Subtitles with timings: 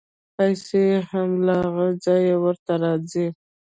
[0.35, 3.27] پیسې هم له هغه ځایه ورته راځي.